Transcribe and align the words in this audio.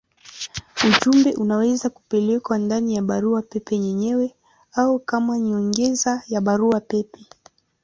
Ujumbe 0.89 1.33
unaweza 1.33 1.89
kupelekwa 1.89 2.57
ndani 2.57 2.95
ya 2.95 3.01
barua 3.01 3.41
pepe 3.41 3.75
yenyewe 3.75 4.35
au 4.71 4.99
kama 4.99 5.39
nyongeza 5.39 6.23
ya 6.27 6.41
barua 6.41 6.79
pepe. 6.81 7.19